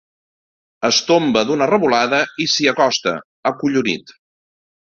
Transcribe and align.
Es 0.89 1.01
tomba 1.09 1.43
d'una 1.51 1.69
revolada 1.71 2.23
i 2.45 2.49
s'hi 2.57 2.69
acosta, 2.75 3.17
acollonit. 3.55 4.19